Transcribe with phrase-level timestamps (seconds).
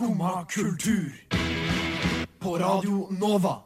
[0.00, 1.12] Skumma kultur.
[2.38, 3.56] På Radio Nova.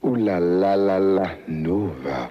[0.00, 2.30] O-la-la-la-la Nova.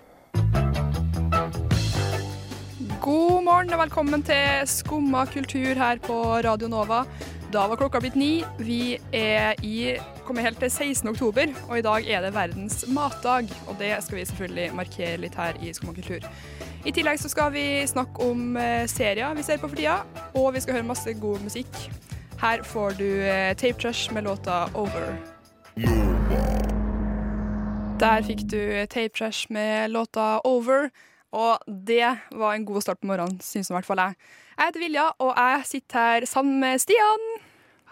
[3.02, 7.06] God morgen og velkommen til Skumma kultur her på Radio Nova.
[7.54, 8.44] Da var klokka blitt ni.
[8.60, 9.96] Vi er i
[10.28, 11.08] kommer helt til 16.
[11.10, 13.48] oktober, og i dag er det verdens matdag.
[13.68, 16.28] Og det skal vi selvfølgelig markere litt her i Skumma kultur.
[16.84, 20.02] I tillegg så skal vi snakke om eh, serier vi ser på for tida,
[20.36, 21.86] og vi skal høre masse god musikk.
[22.42, 25.12] Her får du eh, Tape Trash med låta Over.
[28.02, 28.58] Der fikk du
[28.90, 30.90] Tape Trash med låta Over.
[31.32, 34.18] Og det var en god start på morgenen, syns i hvert fall jeg.
[34.58, 37.30] Jeg heter Vilja, og jeg sitter her sammen med Stian.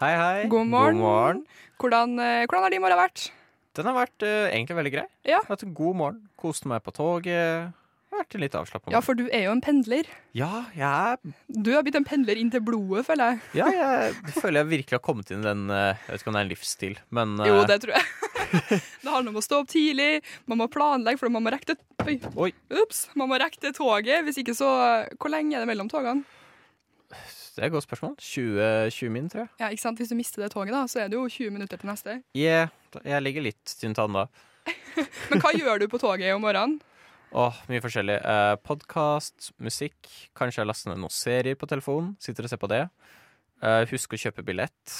[0.02, 0.48] Hei, hei.
[0.50, 0.98] God morgen.
[0.98, 1.46] God morgen.
[1.78, 3.30] Hvordan, eh, hvordan har din morgen vært?
[3.78, 5.06] Den har vært uh, egentlig veldig grei.
[5.30, 5.38] Ja.
[5.46, 6.24] Hatt en god morgen.
[6.34, 7.70] Koste meg på toget.
[8.10, 8.90] Vært litt avslappa.
[8.90, 10.08] Ja, for du er jo en pendler.
[10.34, 13.60] ja, jeg, Du har blitt en pendler inn til blodet, føler jeg.
[13.60, 16.38] ja, jeg føler jeg virkelig har kommet inn i den eh, Jeg vet ikke om
[16.38, 18.08] det er en livsstil, men eh, Jo, det tror jeg.
[19.04, 20.10] det handler om å stå opp tidlig,
[20.50, 22.16] man må planlegge, for man må rekke Oi.
[22.34, 22.50] Oi.
[22.82, 24.24] Ups, man må rekke det toget.
[24.26, 24.68] Hvis ikke, så
[25.20, 26.24] Hvor lenge er det mellom togene?
[27.10, 28.14] det er et godt spørsmål.
[28.16, 29.48] 20, 20 min, tror jeg.
[29.60, 29.98] Ja, ikke sant?
[30.00, 32.14] Hvis du mister det toget, da, så er det jo 20 minutter til neste.
[32.32, 32.70] Yeah,
[33.04, 34.22] jeg ligger litt tynt an da.
[35.30, 36.78] Men hva gjør du på toget om morgenen?
[37.30, 38.16] Åh, mye forskjellig.
[38.26, 40.08] Eh, Podkast, musikk.
[40.34, 42.16] Kanskje jeg laster ned noen serier på telefonen.
[42.18, 42.80] Sitter og ser på det.
[43.62, 44.96] Eh, husk å kjøpe billett.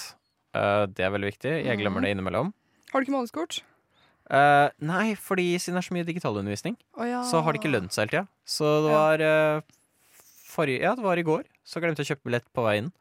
[0.55, 1.57] Eh, det er veldig viktig.
[1.67, 2.53] Jeg glemmer det innimellom.
[2.93, 3.59] Har du ikke månedskort?
[4.31, 7.25] Eh, nei, fordi siden det er så mye digitalundervisning, oh, ja.
[7.27, 8.27] så har det ikke lønt seg hele tida.
[8.47, 9.63] Så det var eh,
[10.53, 11.49] forrige, Ja, det var i går.
[11.67, 12.93] Så glemte jeg å kjøpe billett på vei inn.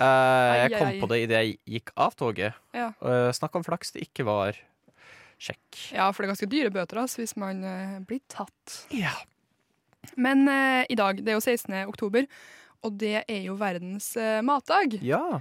[0.00, 2.56] Eh, jeg kom på det idet jeg gikk av toget.
[2.76, 2.88] Ja.
[3.04, 4.56] Uh, snakk om flaks det ikke var
[5.38, 5.80] sjekk.
[5.94, 8.76] Ja, for det er ganske dyre bøter altså, hvis man eh, blir tatt.
[8.94, 9.12] Ja.
[10.16, 11.74] Men eh, i dag, det er jo 16.
[11.90, 12.26] oktober,
[12.86, 14.98] og det er jo verdens eh, matdag.
[15.04, 15.40] ja.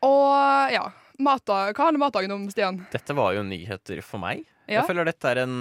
[0.00, 0.86] Og ja,
[1.20, 2.78] matdag, hva handler matdagen om, Stian?
[2.92, 4.46] Dette var jo nyheter for meg.
[4.64, 4.78] Ja.
[4.80, 5.56] Jeg føler dette er en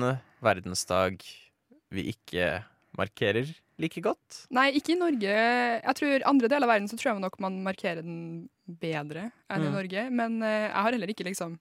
[0.45, 1.17] verdensdag
[1.91, 2.61] vi ikke
[2.95, 3.49] markerer
[3.79, 4.45] like godt.
[4.55, 5.33] Nei, ikke i Norge.
[5.83, 8.47] Jeg tror Andre deler av verden så tror jeg nok man markerer den
[8.79, 9.75] bedre enn i Mm.
[9.75, 10.05] Norge.
[10.11, 11.59] Men eh, jeg har heller ikke liksom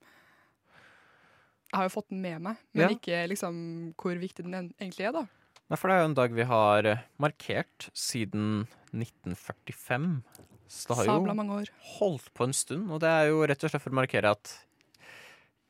[1.73, 2.95] har jo fått den med meg, men Ja.
[2.95, 5.25] ikke liksom hvor viktig den egentlig er, da.
[5.69, 10.23] Nei, for det er jo en dag vi har eh, markert siden 1945.
[10.69, 11.69] Så det har jo Sabla år.
[11.99, 14.51] holdt på en stund, og det er jo rett og slett for å markere at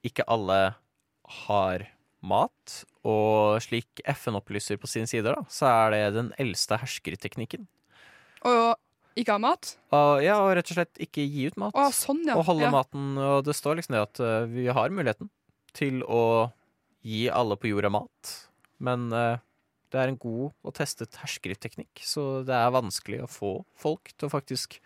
[0.03, 0.75] ikke alle
[1.45, 1.87] har
[2.23, 7.67] mat, og slik FN opplyser på sine sider, da, så er det den eldste herskerteknikken.
[8.47, 8.75] Og
[9.19, 9.73] ikke ha mat?
[9.91, 12.35] Og, ja, og rett og slett ikke gi ut mat, Å, sånn, ja.
[12.39, 12.71] og holde ja.
[12.75, 15.31] maten, og det står liksom det at eh, vi har muligheten
[15.77, 16.49] til å
[17.05, 18.33] gi alle på jorda mat,
[18.83, 19.41] men eh,
[19.89, 24.29] det er en god og testet herskerteknikk, så det er vanskelig å få folk til
[24.29, 24.77] å faktisk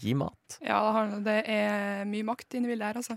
[0.00, 0.58] gi mat.
[0.64, 3.16] Ja, det er mye makt inne i bildet her, altså.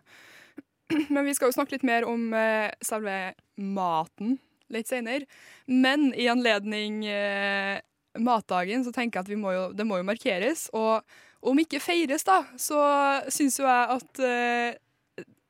[1.14, 4.38] Men vi skal jo snakke litt mer om eh, selve maten
[4.74, 5.28] litt senere.
[5.70, 7.80] Men i anledning eh,
[8.20, 10.68] matdagen så tenker jeg at må jo, det må jo markeres.
[10.76, 11.04] Og
[11.44, 12.80] om ikke feires, da, så
[13.34, 14.80] syns jo jeg at eh,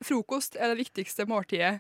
[0.08, 1.80] frokost er det viktigste måltidet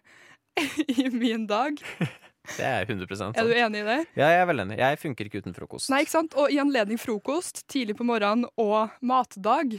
[1.03, 1.79] i min dag.
[2.43, 3.37] Det er 100 sant.
[3.39, 3.99] Er du enig i det?
[4.19, 4.77] Ja, jeg er veldig enig.
[4.81, 5.87] Jeg funker ikke uten frokost.
[5.93, 6.33] Nei, ikke sant?
[6.35, 9.77] Og i anledning frokost, tidlig på morgenen og matdag,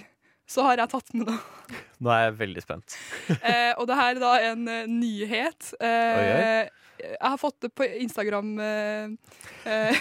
[0.48, 1.36] så har jeg tatt med noe.
[2.00, 2.96] Nå er jeg veldig spent.
[3.36, 5.74] Eh, og det her er da en uh, nyhet.
[5.76, 6.64] Eh, Oi, oi.
[7.04, 9.96] Jeg har fått det på Instagram eh,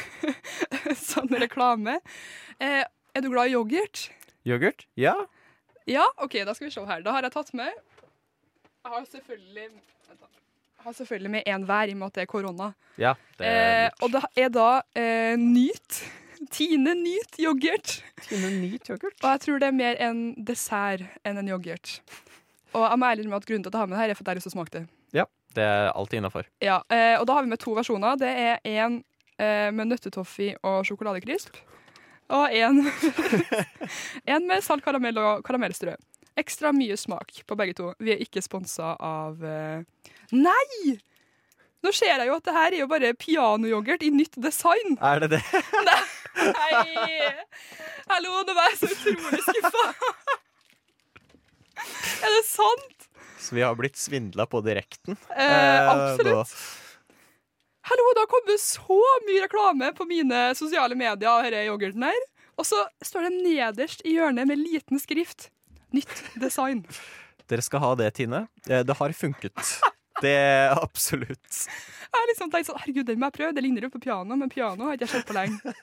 [1.03, 1.97] sånn reklame.
[2.63, 4.05] Eh, er du glad i yoghurt?
[4.47, 4.85] Yoghurt?
[4.95, 5.17] Ja.
[5.89, 7.03] Ja, OK, da skal vi se her.
[7.03, 7.73] Da har jeg tatt med
[8.83, 9.67] Jeg har selvfølgelig.
[10.77, 12.71] Jeg har selvfølgelig med én hver, i og med at det er korona.
[12.97, 16.03] ja det er Eh, og det er da eh, Nyt.
[16.51, 18.03] Tine Nyt yoghurt.
[18.21, 19.16] Tine Nyt yoghurt.
[19.23, 22.01] Og jeg tror det er mer en dessert enn en yoghurt.
[22.73, 24.19] Og jeg må ærlig med at grunnen til at jeg har med det her, er
[24.19, 24.83] for at jeg har lyst til å smake det.
[25.13, 26.50] Ja, det er alltid innafor.
[26.61, 28.17] Ja, eh, og da har vi med to versjoner.
[28.19, 29.03] Det er en
[29.39, 31.61] eh, med nøttetoffee og sjokoladekrisp.
[32.33, 32.83] Og en,
[34.35, 35.95] en med salt karamell og karamellstrø.
[36.39, 37.91] Ekstra mye smak på begge to.
[38.01, 39.83] Vi er ikke sponsa av eh,
[40.33, 40.95] Nei!
[41.83, 44.95] Nå ser jeg jo at det her er jo bare pianoyoghurt i nytt design.
[45.03, 45.41] Er det det?
[46.57, 47.18] Nei!
[48.07, 49.83] Hallo, nå var jeg så utrolig skuffa.
[52.24, 53.09] Er det sant?
[53.44, 55.19] Så vi har blitt svindla på direkten.
[55.35, 56.31] Eh, absolutt.
[56.31, 57.13] da.
[57.91, 62.21] Hallo, det har kommet så mye reklame på mine sosiale medier av denne yoghurten her.
[62.56, 65.50] Og så står det nederst i hjørnet med liten skrift.
[65.94, 66.84] Nytt design.
[67.50, 68.48] Dere skal ha det, Tine.
[68.69, 69.80] Eh, Det har funket.
[70.24, 71.57] Det er absolutt.
[72.13, 73.56] Jeg har liksom tenkt sånn, herregud, den må jeg prøve.
[73.57, 75.74] Det ligner jo på piano, men piano har ikke jeg sett på lenge.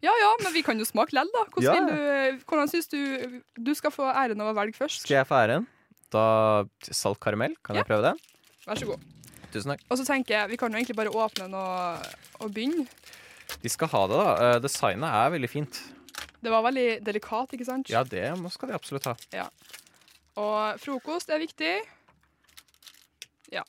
[0.00, 1.42] Ja ja, men vi kan jo smake lell, da.
[1.52, 2.32] Hvordan, Ja.
[2.32, 5.02] du, hvordan syns du Du skal få æren av å velge først.
[5.04, 5.66] Skal jeg få æren?
[6.10, 8.14] Da Salt karamell, kan jeg prøve det?
[8.66, 9.04] Vær så god.
[9.52, 9.84] Tusen takk.
[9.90, 12.06] Og så tenker jeg, Vi kan jo egentlig bare åpne den og,
[12.40, 12.86] og begynne.
[13.62, 14.34] De skal ha det, da.
[14.56, 15.80] Eh, Designet er veldig fint.
[16.40, 17.90] Det var veldig delikat, ikke sant?
[17.92, 19.14] Ja, det skal de absolutt ha.
[20.40, 21.74] Og frokost er viktig.
[23.52, 23.64] Ja.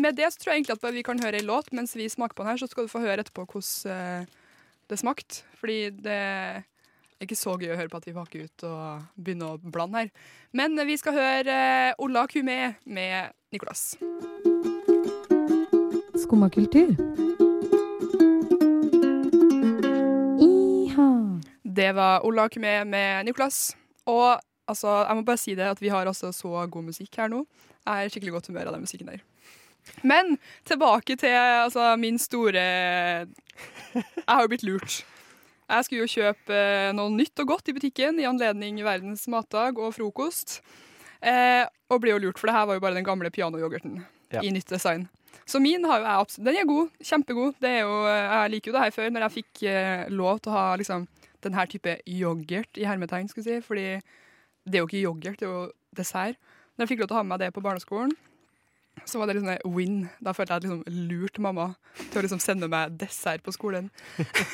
[0.00, 2.34] Med det så tror jeg egentlig at vi kan høre ei låt mens vi smaker
[2.34, 4.32] på den her, så skal du få høre etterpå hvordan eh,
[4.90, 5.44] det smakte.
[5.60, 6.64] Fordi det er
[7.22, 10.10] ikke så gøy å høre på at vi pakker ut og begynner å blande her.
[10.56, 11.56] Men vi skal høre
[11.98, 13.94] Ola Olla Kumé med Nicolas.
[16.24, 16.96] Skumma kultur.
[21.74, 23.72] Det var Olla Kumé med Nicolas.
[24.06, 24.38] Og
[24.70, 27.42] altså, jeg må bare si det at vi har altså så god musikk her nå.
[27.84, 29.24] Jeg er skikkelig godt humør av den musikken der.
[30.06, 35.02] Men tilbake til altså, min store Jeg har jo blitt lurt.
[35.68, 39.78] Jeg skulle jo kjøpe eh, noe nytt og godt i butikken i anledning verdens matdag
[39.80, 40.58] og frokost.
[41.24, 44.02] Eh, og ble jo lurt, for det her var jo bare den gamle pianoyoghurten
[44.34, 44.42] Ja.
[44.42, 45.06] i nytt design.
[45.46, 46.88] Så min har jo jeg absolutt Den er god.
[47.04, 47.54] Kjempegod.
[47.60, 50.52] Det er jo, jeg liker jo det her før, når jeg fikk eh, lov til
[50.52, 51.06] å ha liksom,
[51.44, 53.66] den her type yoghurt i hermetegn, skulle jeg si.
[53.66, 53.88] Fordi
[54.64, 56.40] det er jo ikke yoghurt, det er jo dessert.
[56.74, 58.14] Når jeg fikk lov til å ha med meg det på barneskolen,
[59.04, 59.96] så var det liksom en win.
[60.22, 61.66] Da følte jeg at jeg liksom lurte mamma
[61.98, 63.90] til å liksom sende meg dessert på skolen.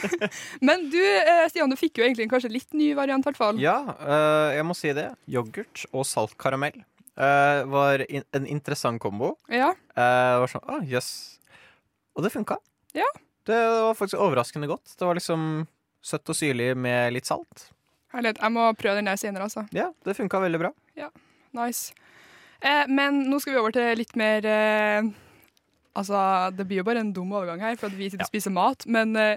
[0.66, 3.40] Men du, eh, Stian, du fikk jo egentlig en kanskje litt ny variant, i hvert
[3.40, 3.60] fall.
[3.62, 5.10] Ja, øh, jeg må si det.
[5.30, 9.34] Yoghurt og salt karamell eh, var in en interessant kombo.
[9.52, 9.74] Ja.
[9.94, 11.12] Uh, var sånn, ah, jøss.
[12.16, 12.58] Og det funka.
[12.96, 13.06] Ja.
[13.48, 14.96] Det var faktisk overraskende godt.
[14.98, 15.66] Det var liksom
[16.02, 17.68] søtt og syrlig med litt salt.
[18.14, 18.40] Herlighet.
[18.42, 19.66] Jeg må prøve den der senere, altså.
[19.76, 20.72] Ja, det funka veldig bra.
[20.98, 21.10] Ja,
[21.54, 21.92] Nice.
[22.62, 25.06] Eh, men nå skal vi over til litt mer eh,
[25.98, 26.20] Altså,
[26.54, 28.28] det blir jo bare en dum overgang her, for at vi sitter Ja.
[28.28, 28.84] og spiser mat.
[28.86, 29.36] Men eh,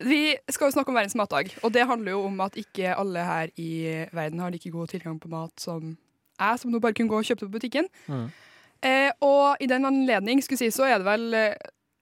[0.00, 3.24] vi skal jo snakke om verdens matdag, og det handler jo om at ikke alle
[3.26, 5.96] her i verden har like god tilgang på mat som
[6.38, 7.88] jeg, som nå bare kunne gå og kjøpe det på butikken.
[8.06, 8.28] Mm.
[8.88, 11.54] Eh, og i den anledning skulle si, så er det vel eh,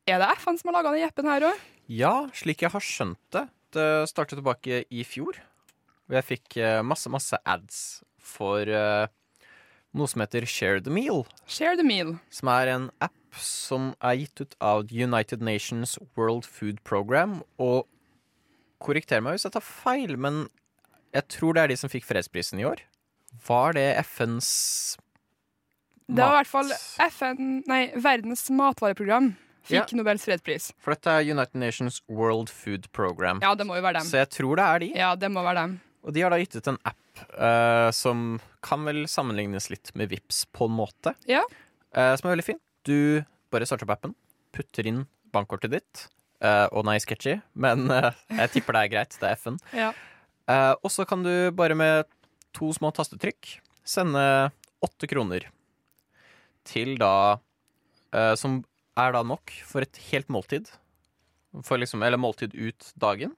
[0.06, 1.62] Er det FN som har laga den jeppen her òg?
[1.90, 3.49] Ja, slik jeg har skjønt det.
[3.76, 5.37] Det startet tilbake i fjor.
[6.06, 7.81] Og jeg fikk eh, masse, masse ads
[8.23, 9.06] for uh,
[9.96, 11.25] noe som heter Share the Meal.
[11.50, 12.17] Share the meal.
[12.32, 17.40] Som er en app som er gitt ut av United Nations World Food Program.
[17.61, 17.84] Og
[18.82, 20.46] korrekter meg hvis jeg tar feil, men
[21.17, 22.82] jeg tror det er de som fikk fredsprisen i år.
[23.46, 24.49] Var det FNs
[26.06, 26.70] Det var i hvert fall
[27.11, 29.34] FN, nei, Verdens matvareprogram
[29.66, 29.98] fikk Ja.
[29.98, 30.70] Nobels fredspris.
[30.82, 33.40] For dette er United Nations World Food Program.
[33.42, 34.08] Ja, det må jo være dem.
[34.08, 34.88] Så jeg tror det er de.
[34.96, 35.80] Ja, det må være dem.
[36.06, 40.12] Og de har da gitt ut en app uh, som kan vel sammenlignes litt med
[40.12, 41.16] Vips på en måte.
[41.26, 41.42] Ja.
[41.90, 42.60] Uh, som er veldig fin.
[42.86, 44.14] Du bare starter opp appen,
[44.54, 45.02] putter inn
[45.34, 46.04] bankkortet ditt.
[46.38, 49.18] Uh, og nei, sketchy, men jeg tipper det er greit.
[49.18, 49.58] Det er FN.
[49.74, 49.90] Ja.
[50.78, 52.06] Og så kan du bare med
[52.54, 54.20] to små tastetrykk sende
[54.84, 55.48] åtte kroner
[56.66, 57.40] til da
[58.38, 58.60] Som
[58.96, 60.70] er da nok for et helt måltid.
[61.64, 63.34] For liksom, eller måltid ut dagen.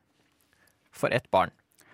[0.90, 1.50] For ett barn.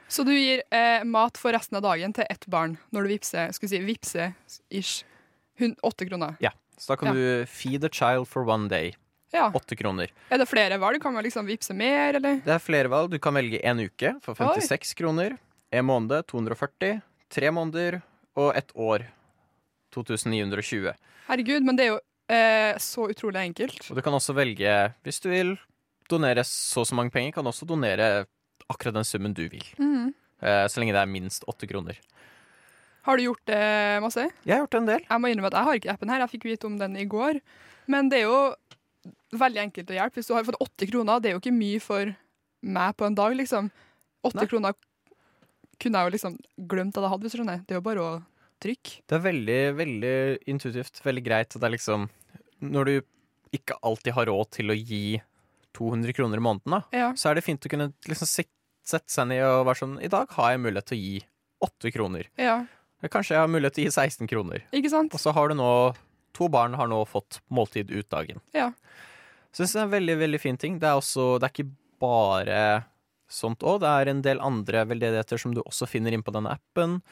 [0.08, 3.52] Så du gir eh, mat for resten av dagen til ett barn når du vippser,
[3.56, 4.34] skal si, vippser
[4.70, 5.02] ish,
[5.82, 6.36] åtte kroner.
[6.44, 6.52] Ja.
[6.78, 7.14] Så da kan Ja.
[7.14, 8.94] du feed a child for one day.
[9.32, 9.48] Ja.
[9.50, 10.10] Kroner.
[10.30, 11.00] Er det flere valg?
[11.02, 12.36] Kan man liksom vippse mer, eller?
[12.44, 13.10] Det er flere valg.
[13.10, 15.36] Du kan velge en uke for 56 kroner.
[15.72, 17.00] En måned 240.
[17.30, 18.00] Tre måneder
[18.36, 19.08] og ett år
[19.94, 20.92] 2920.
[21.26, 23.90] Herregud, men det er jo eh, så utrolig enkelt.
[23.90, 25.54] Og du kan også velge, hvis du vil
[26.10, 28.26] donere så og så mange penger, kan du også donere
[28.70, 29.64] akkurat den summen du vil.
[29.78, 30.12] Mm.
[30.40, 31.98] Eh, Så lenge det er minst åtte kroner.
[33.04, 34.24] Har du gjort det masse?
[34.44, 35.02] Jeg har gjort det en del.
[35.10, 37.04] Jeg må innrømme at jeg har ikke appen her, jeg fikk vite om den i
[37.04, 37.40] går.
[37.86, 38.54] Men det er jo
[39.36, 40.16] veldig enkelt å hjelpe.
[40.20, 42.14] Hvis du har fått åtte kroner, det er jo ikke mye for
[42.64, 43.68] meg på en dag, liksom.
[44.24, 44.72] Åtte kroner
[45.82, 46.38] kunne jeg jo liksom
[46.70, 47.60] glemt at jeg hadde, hvis du skjønner.
[47.66, 48.12] Det er jo bare å
[48.62, 49.00] trykke.
[49.08, 50.14] Det er veldig, veldig
[50.46, 51.00] intuitivt.
[51.04, 51.48] Veldig greit.
[51.54, 52.08] Det er liksom
[52.64, 52.94] Når du
[53.52, 55.20] ikke alltid har råd til å gi
[55.74, 57.12] 200 kroner i måneden, da, Ja.
[57.12, 58.26] så er det fint å kunne liksom
[58.84, 61.22] sette seg ned og være sånn I dag har jeg mulighet til å gi
[61.62, 62.24] 8 kroner.
[62.38, 62.66] ja.
[63.04, 64.62] Kanskje jeg har mulighet til å gi 16 kroner.
[64.72, 65.12] Ikke sant?
[65.12, 65.94] Og så har du nå
[66.32, 68.40] To barn har nå fått måltid ut dagen.
[68.54, 68.72] Ja.
[69.52, 70.78] Syns det er en veldig, veldig fin ting.
[70.80, 71.70] Det er også Det er ikke
[72.00, 72.84] bare
[73.28, 73.80] sånt òg.
[73.80, 77.02] Det er en del andre veldedigheter som du også finner inn på denne appen.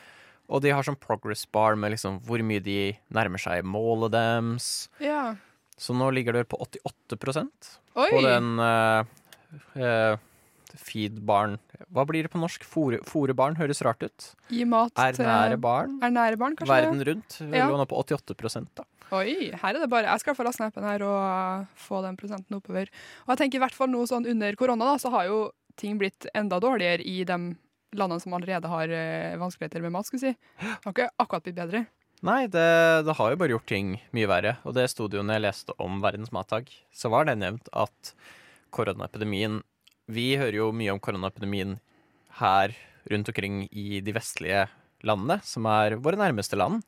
[0.53, 4.69] Og de har sånn progress bar med liksom hvor mye de nærmer seg målet deres.
[5.03, 5.33] ja.
[5.83, 7.17] Så nå ligger det vel på 88
[7.97, 8.09] Oi!
[8.13, 9.03] på den uh,
[9.81, 10.21] uh,
[10.79, 11.57] feed-barn
[11.93, 12.63] Hva blir det på norsk?
[12.69, 14.29] Fòre barn høres rart ut.
[14.53, 15.97] Gi mat Ernære til barn.
[16.05, 16.77] Ernære barn, kanskje?
[16.77, 17.67] Verden rundt Ja.
[17.69, 18.87] lå nå på 88 da.
[19.13, 22.17] Oi, her er det bare Jeg skal få snappen laste appen her og få den
[22.17, 22.89] prosenten oppover.
[23.27, 25.99] Og jeg tenker i hvert fall nå sånn under korona, da, så har jo ting
[25.99, 27.57] blitt enda dårligere i de
[27.97, 30.09] landene som allerede har eh, vanskeligheter med mat.
[30.09, 30.63] skulle jeg si.
[30.63, 31.85] Det har ikke akkurat blitt bedre.
[32.23, 32.69] Nei, det,
[33.07, 34.57] det har jo bare gjort ting mye verre.
[34.69, 38.15] Og det studioene jeg leste om Verdens matdag, så var det nevnt at
[38.73, 39.61] koronaepidemien
[40.13, 41.79] Vi hører jo mye om koronaepidemien
[42.39, 42.75] her
[43.11, 44.67] rundt omkring i de vestlige
[45.03, 46.83] landene, som er våre nærmeste land.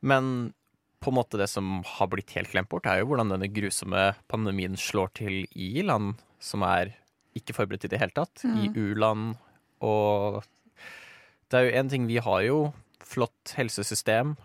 [0.00, 0.52] Men
[1.00, 4.10] på en måte det som har blitt helt glemt bort, er jo hvordan denne grusomme
[4.30, 6.94] pandemien slår til i land som er
[7.38, 8.42] ikke forberedt i det hele tatt.
[8.44, 9.38] I u-land
[9.80, 10.42] og
[11.50, 12.58] Det er jo en ting Vi har jo
[13.10, 14.36] flott helsesystem.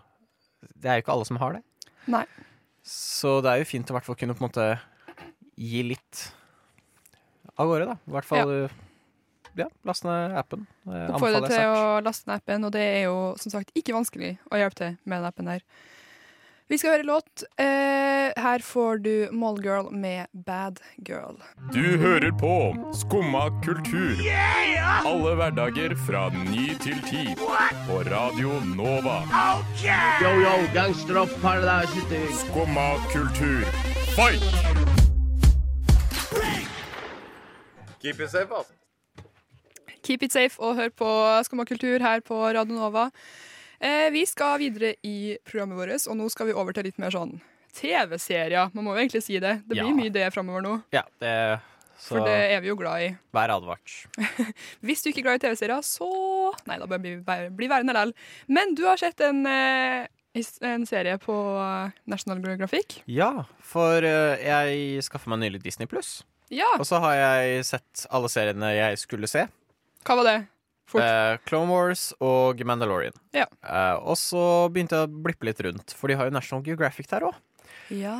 [0.74, 1.62] Det er jo ikke alle som har det.
[2.10, 2.24] Nei.
[2.86, 4.66] Så det er jo fint å i hvert fall kunne på en måte
[5.56, 6.24] gi litt
[7.56, 7.96] av gårde, da.
[7.96, 8.54] I hvert fall
[9.56, 10.66] ja, laste ned appen.
[10.84, 14.34] Det Oppfordrer til å laste ned appen, og det er jo som sagt ikke vanskelig
[14.50, 15.64] å hjelpe til med den appen her.
[16.68, 17.42] Vi skal høre låt.
[17.62, 21.38] Eh, her får du Mallgirl med Bad Girl.
[21.72, 24.18] Du hører på Skumma kultur.
[25.06, 27.22] Alle hverdager fra ny til ti.
[27.86, 29.20] På Radio Nova.
[30.22, 31.30] Yo, yo, gangsteropp.
[32.42, 33.62] Skumma kultur,
[34.18, 34.42] fight!
[38.02, 38.72] Keep it safe, altså.
[40.02, 41.10] Keep it safe og hør på
[41.46, 43.10] Skumma kultur her på Radio Nova.
[43.80, 47.10] Eh, vi skal videre i programmet vårt, og nå skal vi over til litt mer
[47.14, 47.38] sånn
[47.76, 48.70] TV-serier.
[48.74, 49.62] Man må jo egentlig si det.
[49.66, 49.94] Det blir Ja.
[49.94, 51.60] mye det framover nå, Ja, det
[51.98, 53.16] Så for det er vi jo glad i.
[53.34, 54.06] vær advart.
[54.84, 57.16] Hvis du ikke er glad i TV-serier, så Nei, da bør vi
[57.50, 58.12] bli, værende likevel.
[58.48, 60.06] Men du har sett en, eh,
[60.62, 61.34] en serie på
[62.06, 63.02] National Geographic.
[63.06, 66.22] Ja, for eh, jeg skaffa meg nylig Disney pluss.
[66.50, 69.48] Ja, Og så har jeg sett alle seriene jeg skulle se.
[70.04, 70.36] hva var det?
[70.94, 73.16] Eh, Clone Wars og Mandalorian.
[73.34, 73.46] Ja.
[73.62, 77.10] Eh, og så begynte jeg å blippe litt rundt, for de har jo National Geographic
[77.10, 77.34] der òg.
[77.90, 78.16] Ja.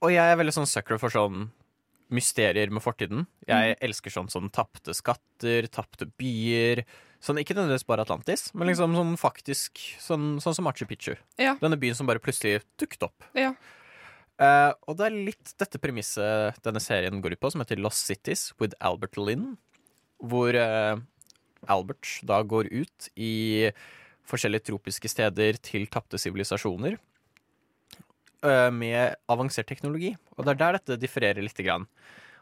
[0.00, 1.50] og jeg er veldig sånn sucker for sånn
[2.12, 3.26] mysterier med fortiden.
[3.48, 6.84] Jeg elsker sånn sånn tapte skatter, tapte byer.
[7.20, 11.16] Sånn, Ikke nødvendigvis bare Atlantis, men liksom sånn faktisk sånn, sånn som Machu Picchu.
[11.40, 11.56] Ja.
[11.60, 13.26] Denne byen som bare plutselig dukket opp.
[13.34, 13.54] Ja.
[14.38, 18.04] Eh, og det er litt dette premisset denne serien går ut på, som heter Lost
[18.06, 19.56] Cities with Albert Lynn.
[20.22, 20.96] Hvor eh,
[21.68, 23.70] Albert da går ut i
[24.26, 26.96] forskjellige tropiske steder til tapte sivilisasjoner.
[28.70, 30.14] med avansert teknologi.
[30.36, 31.56] Og det er der dette differerer litt.
[31.64, 31.86] Grann.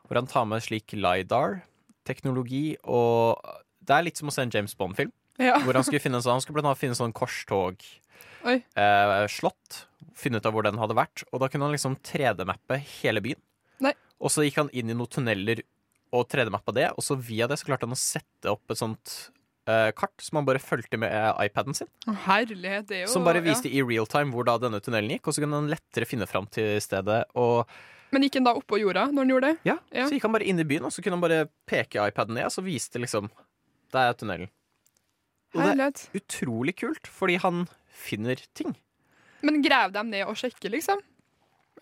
[0.04, 3.40] Hvor han tar med slik LiDAR-teknologi, og
[3.80, 5.12] det er litt som å se en James Bond-film.
[5.38, 5.56] ja.
[5.64, 8.66] Hvor han skulle finne, en sånn- han skulle blant annet finne sånn korstog-slott.
[8.76, 9.88] eh.
[10.14, 11.24] Finne ut av hvor den hadde vært.
[11.32, 13.40] Og da kunne han liksom 3D-mappe hele byen.
[13.80, 13.94] Nei.
[14.20, 15.62] Og så gikk han inn i noen tunneler
[16.14, 19.14] og 3D-mappa det, og så via det så klarte han å sette opp et sånt
[19.68, 21.88] uh, kart som han bare fulgte med eh, iPaden sin.
[22.26, 23.48] Herlighet, det er jo Som bare ja.
[23.48, 26.28] viste i real time hvor da denne tunnelen gikk, og så kunne han lettere finne
[26.30, 27.24] fram til stedet.
[27.40, 27.64] Og
[28.14, 29.56] Men gikk han da oppå jorda når han gjorde det?
[29.72, 30.04] ja, Ja.
[30.06, 32.46] så gikk han bare inn i byen, og så kunne han bare peke iPaden ned,
[32.46, 33.30] og så viste liksom
[33.94, 34.48] Der er tunnelen.
[35.54, 38.72] Og det er utrolig kult, fordi han finner ting.
[39.44, 40.98] Men grev dem ned og sjekke, liksom?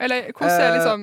[0.00, 0.76] Eller hvordan er Eh.
[0.78, 1.02] liksom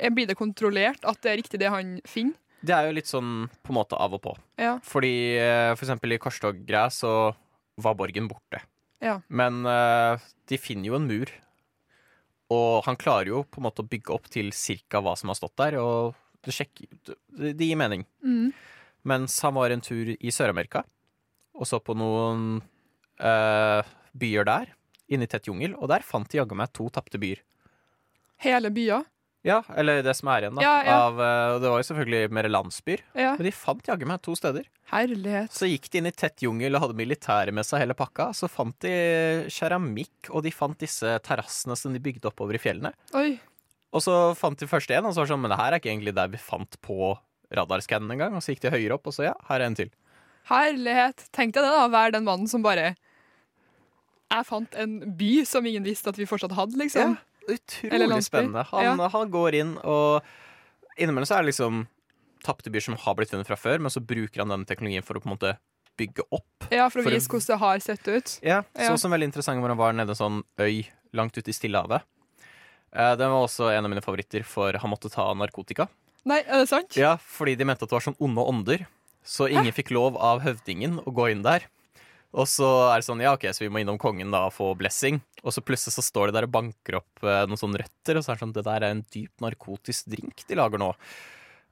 [0.00, 2.34] eh, Blir det kontrollert at det er riktig det han finner?
[2.64, 4.34] Det er jo litt sånn på en måte av og på.
[4.60, 4.78] Ja.
[4.86, 7.12] Fordi eh, for eksempel i Korstog-greia så
[7.84, 8.62] var borgen borte.
[9.04, 9.18] Ja.
[9.28, 11.32] Men eh, de finner jo en mur.
[12.54, 15.38] Og han klarer jo på en måte å bygge opp til cirka hva som har
[15.38, 18.04] stått der, og det, sjekker, det, det gir mening.
[18.24, 18.52] Mm.
[19.08, 20.84] Mens han var en tur i Sør-Amerika
[21.54, 22.58] og så på noen
[23.22, 23.80] uh,
[24.18, 24.72] byer der,
[25.12, 27.42] inne i tett jungel, og der fant de jaggu meg to tapte byer.
[28.42, 29.06] Hele byer?
[29.44, 30.62] Ja, eller det som er igjen, da.
[30.64, 30.92] Ja, ja.
[31.10, 33.34] Av, eh, og det var jo selvfølgelig mer landsbyer, Ja.
[33.36, 34.64] men de fant jaggu meg to steder.
[34.90, 35.52] Herlighet.
[35.52, 38.30] Så gikk de inn i tett jungel og hadde militæret med seg hele pakka.
[38.32, 38.94] Så fant de
[39.52, 42.94] keramikk, og de fant disse terrassene som de bygde oppover i fjellene.
[43.12, 43.38] Oi.
[43.92, 45.78] Og så fant de først en, og så var det sånn, men det her er
[45.82, 47.12] ikke egentlig der vi fant på
[47.54, 48.34] radarskannen engang.
[48.34, 49.92] Og så gikk de høyere opp, og så ja, her er en til.
[50.48, 51.28] Herlighet.
[51.32, 51.84] Tenk deg det, da.
[51.92, 52.94] Være den mannen som bare
[54.32, 57.12] Jeg fant en by som ingen visste at vi fortsatt hadde, liksom.
[57.12, 58.64] Eller Utrolig spennende.
[58.70, 60.22] Han, han går inn, og
[60.96, 61.84] innimellom så er det liksom
[62.44, 65.16] tapte byer som har blitt funnet fra før, men så bruker han denne teknologien for
[65.16, 65.54] å på en måte
[65.96, 66.66] bygge opp.
[66.74, 68.38] Ja, for å vise hvordan det har sett ut.
[68.42, 68.88] Ja, Ja.
[68.90, 70.84] Så som veldig interessant hvor han var nede en sånn øy
[71.14, 72.02] langt ute i Stillehavet.
[72.94, 75.88] Eh, Den var også en av mine favoritter, for han måtte ta narkotika.
[76.24, 76.96] Nei, er det sant?
[76.96, 78.86] Ja, Fordi de mente at det var sånn onde ånder,
[79.24, 81.66] så ingen fikk lov av høvdingen å gå inn der.
[82.34, 84.72] Og så er det sånn, ja ok, så vi må innom kongen da og få
[84.78, 85.20] blessing.
[85.44, 88.24] Og så plutselig så står de der og banker opp eh, noen sånne røtter, og
[88.24, 90.90] så er det sånn, det der er en dyp narkotisk drink de lager nå.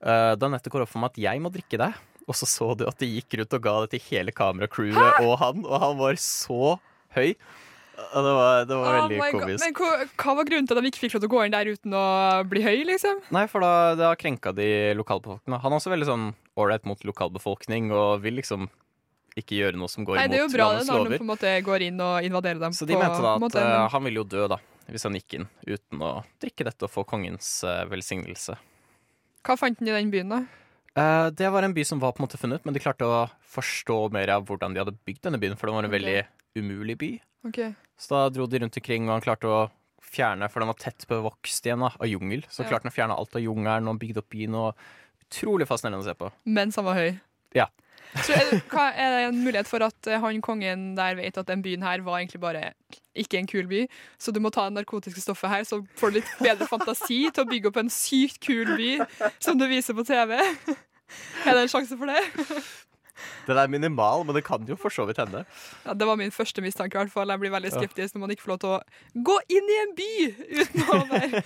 [0.02, 1.90] Uh, da nettet går opp for meg at jeg må drikke det.
[2.30, 5.34] Og så så du at de gikk rundt og ga det til hele kameracrewet og
[5.40, 6.76] han, og han var så
[7.16, 7.34] høy.
[7.92, 9.62] Det var, det var Oh veldig komisk.
[9.62, 11.54] Men hva, hva var grunnen til at de ikke fikk lov til å gå inn
[11.54, 12.04] der uten å
[12.48, 13.20] bli høy, liksom?
[13.34, 15.60] Nei, for da, da krenka de lokalbefolkningen.
[15.62, 18.70] Han er også veldig sånn ålreit mot lokalbefolkning og vil liksom
[19.38, 21.52] ikke gjøre noe som går Nei, det er jo bra når han på en måte
[21.64, 22.74] går inn og invaderer dem.
[22.76, 24.58] Så de mente da at måte, eh, han ville jo dø, da,
[24.90, 26.12] hvis han gikk inn uten å
[26.42, 28.58] drikke dette og få kongens eh, velsignelse.
[29.42, 30.42] Hva fant han i den byen, da?
[30.98, 33.24] Eh, det var en by som var på en måte funnet, men de klarte å
[33.54, 35.98] forstå mer av hvordan de hadde bygd denne byen, for det var en okay.
[35.98, 37.12] veldig umulig by.
[37.48, 37.72] Okay.
[37.98, 39.62] Så da dro de rundt omkring, og han klarte å
[40.12, 42.68] fjerne, for den var tett bevokst igjen da, av jungel, så Ja.
[42.68, 44.76] klarte han å fjerne alt av jungelen og bygde opp byen, og
[45.24, 46.32] utrolig fascinerende å se på.
[46.44, 47.20] Mens han var høy.
[47.56, 47.68] Ja.
[48.12, 51.48] Så er det, er det en mulighet for at eh, han kongen der vet at
[51.48, 52.64] den byen her var egentlig bare
[53.16, 53.82] ikke en kul by,
[54.20, 57.44] så du må ta det narkotiske stoffet her, så får du litt bedre fantasi til
[57.44, 58.92] å bygge opp en sykt kul by
[59.40, 60.38] som du viser på TV?
[61.46, 62.22] Er det en sjanse for det?
[63.46, 65.44] Den er minimal, men det kan jo for så vidt hende.
[65.84, 66.98] Ja, det var min første mistanke.
[66.98, 67.30] hvert fall.
[67.30, 69.92] Jeg blir veldig skeptisk når man ikke får lov til å gå inn i en
[69.98, 70.12] by
[70.62, 71.42] uten å være.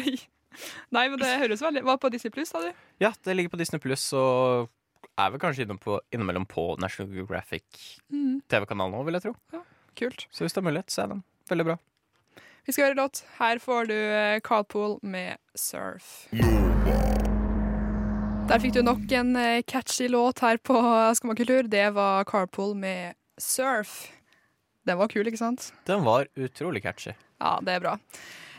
[0.94, 2.70] Nei, men det høres veldig Var på Disney Pluss, sa du?
[3.02, 4.70] Ja, det ligger på Disney Pluss, og
[5.26, 8.40] er vel kanskje innom på, innimellom på National Geographic Mm,
[8.90, 9.34] nå, vil jeg tro.
[9.52, 9.62] Ja,
[9.96, 10.26] kult.
[10.30, 11.76] Så hvis det er mulighet, så er den veldig bra.
[12.66, 13.24] Vi skal høre låt.
[13.38, 16.28] Her får du eh, Carpool med Surf.
[18.50, 20.76] Der fikk du nok en eh, catchy låt her på
[21.14, 21.68] Skummakultur.
[21.70, 24.10] Det var Carpool med Surf.
[24.86, 25.72] Den var kul, ikke sant?
[25.86, 27.12] Den var utrolig catchy.
[27.40, 27.96] Ja, det er bra.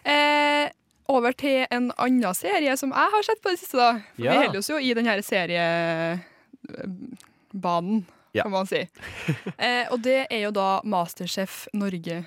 [0.08, 0.70] Eh,
[1.12, 3.78] over til en annen serie som jeg har sett på det siste.
[3.78, 3.92] da.
[4.16, 4.32] For Ja.
[4.32, 5.22] Vi holder oss jo i den her
[6.66, 8.44] seriebanen, Ja.
[8.44, 8.88] kan man si.
[9.58, 12.22] eh, og det er jo da Masterchef Norge.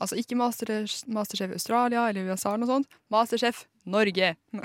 [0.00, 2.88] Altså ikke Masterchef Australia eller USA eller noe sånt.
[3.10, 4.36] Masterchef Norge.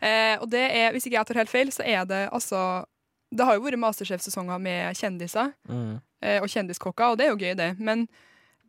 [0.00, 2.84] eh, og det er, hvis ikke jeg tar helt feil, så er det altså
[3.30, 7.54] Det har jo vært Masterchef-sesonger med kjendiser eh, og kjendiskokker, og det er jo gøy,
[7.54, 7.68] det.
[7.78, 8.08] Men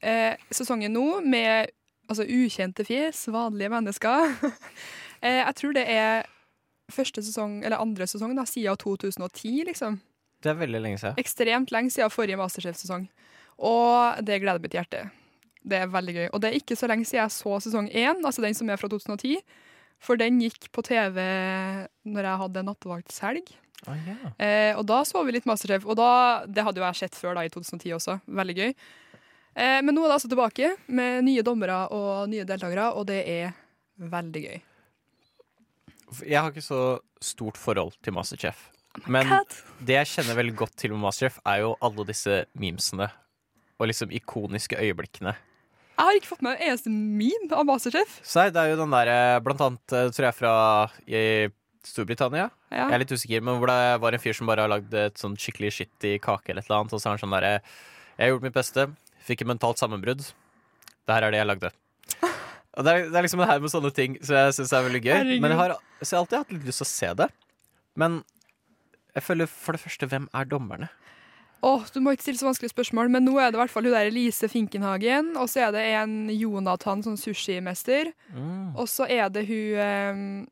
[0.05, 1.71] eh, sesongen nå med
[2.07, 4.35] altså, ukjente fjes, vanlige mennesker
[5.25, 6.29] eh, Jeg tror det er
[6.95, 10.00] første sesong, eller andre sesong da, siden 2010, liksom.
[10.41, 11.17] Det er veldig lenge siden.
[11.21, 13.07] Ekstremt lenge siden forrige Masterchef-sesong.
[13.62, 15.03] Og det gleder mitt hjerte.
[15.61, 16.27] Det er veldig gøy.
[16.33, 18.81] Og det er ikke så lenge siden jeg så sesong én, altså den som er
[18.81, 19.44] fra 2010.
[20.01, 21.20] For den gikk på TV
[22.09, 23.51] når jeg hadde nattevaktshelg.
[23.89, 24.25] Oh, yeah.
[24.37, 26.09] Eh, og da så vi litt Masterchef, og da,
[26.46, 28.18] det hadde jo jeg sett før da, i 2010 også.
[28.42, 28.74] Veldig gøy.
[29.53, 33.22] Eh, men nå er det altså tilbake med nye dommere og nye deltakere, og det
[33.29, 33.55] er
[34.01, 34.59] veldig gøy.
[36.19, 38.67] Jeg har ikke så stort forhold til Masterchef.
[39.07, 39.29] Men
[39.79, 43.07] det jeg kjenner veldig godt til med Masterchef, er jo alle disse memesene.
[43.79, 45.33] Og liksom ikoniske øyeblikkene.
[46.01, 48.19] Jeg har ikke fått med en eneste meme av Masterchef.
[48.25, 50.53] Så det er jo den derre blant annet, eh, tror jeg, fra
[51.05, 51.24] i
[51.85, 52.50] Storbritannia.
[52.71, 52.87] Ja.
[52.87, 55.21] Jeg er litt usikker, men hvor det var en fyr som bare har lagd et
[55.21, 57.53] sånn skikkelig skittig kake eller et eller annet, og så er han sånn derre
[58.17, 58.87] Jeg har gjort mitt beste,
[59.25, 60.21] fikk et mentalt sammenbrudd.
[60.21, 61.71] Det her er det jeg lagde.
[62.77, 64.86] Og det er, det er liksom det her med sånne ting som jeg syns er
[64.88, 65.14] veldig gøy.
[65.18, 65.42] Herregud.
[65.44, 67.27] Men jeg har, så jeg har alltid hatt litt lyst til å se det.
[68.00, 68.24] Men
[69.16, 70.88] jeg føler for det første, hvem er dommerne?
[71.68, 73.86] Åh, du må ikke stille så vanskelige spørsmål, men nå er det i hvert fall
[73.86, 78.72] hun der Elise Finkenhagen, og så er det en Jonathan, sånn sushimester, Mm.
[78.79, 80.48] og så er det hun um,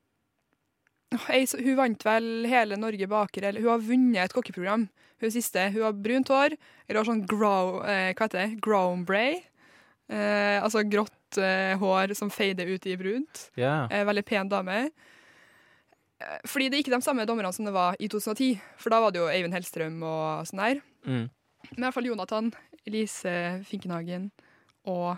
[1.33, 4.89] ei så- Hun vant vel Hele Norge baker, eller hun har vunnet et kokkeprogram.
[5.19, 5.71] Hun siste.
[5.73, 6.53] Hun har brunt hår,
[6.87, 8.61] eller har sånn grow, eh, hva heter det?
[8.61, 9.41] Grombray.
[10.09, 13.49] Eh, altså grått eh, hår som fader ut i brunt.
[13.59, 13.91] Yeah.
[14.07, 14.89] Veldig pen dame.
[16.19, 18.59] Eh, Fordi det er ikke de samme dommerne som det var i 2010.
[18.79, 20.81] For da var det jo Eivind Hellstrøm og sånn der.
[21.05, 21.25] Mm.
[21.71, 22.53] Men i hvert fall Jonathan,
[22.87, 23.33] Elise
[23.67, 24.29] Finkenhagen
[24.89, 25.17] og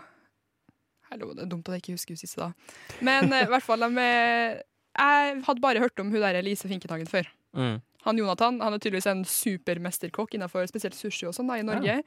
[1.12, 2.76] Hallo, det er dumt at jeg ikke husker hun siste, da.
[3.04, 7.08] Men eh, i hvert fall de Jeg hadde bare hørt om hun der Elise Finkenhagen
[7.08, 7.28] før.
[7.52, 7.80] Mm.
[8.04, 12.00] Han Jonathan han er tydeligvis en supermesterkokk innenfor spesielt sushi og sånn da, i Norge.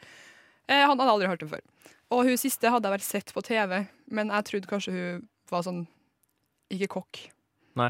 [0.67, 1.61] Eh, han hadde aldri hørt om før.
[2.13, 3.79] Og hun siste hadde jeg vel sett på TV,
[4.13, 5.85] men jeg trodde kanskje hun var sånn
[6.73, 7.21] ikke kokk.
[7.79, 7.89] Nei.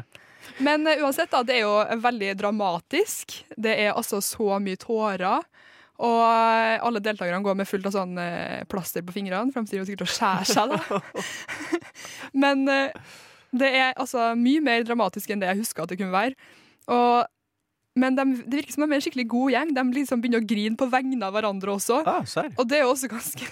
[0.62, 3.38] Men uh, uansett, da, det er jo veldig dramatisk.
[3.56, 5.46] Det er altså så mye tårer.
[5.96, 9.70] Og eh, alle deltakerne går med fullt av sånn uh, plaster på fingrene, for de
[9.70, 10.98] sier jo sikkert å skjære seg, da.
[12.42, 13.14] Men uh,
[13.56, 16.36] det er altså mye mer dramatisk enn det jeg husker at det kunne være.
[16.92, 17.24] Og,
[17.96, 19.72] men de, det virker som de er en skikkelig god gjeng.
[19.76, 22.02] De liksom begynner å grine på vegne av hverandre også.
[22.04, 22.22] Ah.
[22.56, 23.48] Og det er jo også ganske,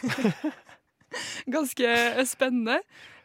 [1.57, 1.97] ganske
[2.29, 2.79] spennende.